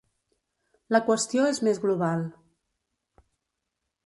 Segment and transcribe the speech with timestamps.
[0.95, 2.25] La qüestió és més global.